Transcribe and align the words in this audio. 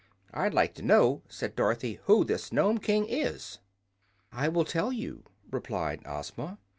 "I'd 0.33 0.55
like 0.55 0.73
to 0.73 0.81
know," 0.81 1.21
said 1.29 1.55
Dorothy, 1.55 1.99
"who 2.05 2.23
this 2.23 2.51
Nome 2.51 2.79
King 2.79 3.05
is?" 3.07 3.59
"I 4.31 4.47
will 4.47 4.65
tell 4.65 4.91
you," 4.91 5.25
replied 5.51 6.01
Ozma. 6.07 6.57